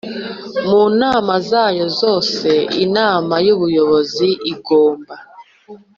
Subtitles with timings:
[0.69, 2.49] Mu nama zayo zose
[2.85, 5.15] inama y ubuyobozi igomba